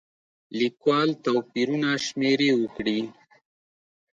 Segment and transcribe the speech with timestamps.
[0.59, 2.99] لیکوال توپیرونه شمېرې وکړي.